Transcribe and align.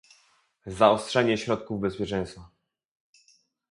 zaostrzenie 0.65 1.37
środków 1.37 1.79
bezpieczeństwa 1.81 2.49